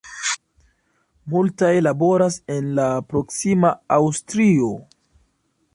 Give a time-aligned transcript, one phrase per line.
[1.33, 4.73] Multaj laboras en la proksima Aŭstrio.